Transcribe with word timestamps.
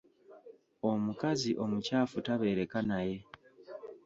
Omukazi 0.89 1.51
omukyafu 1.63 2.17
tabeereka 2.25 2.79
naye. 2.89 3.17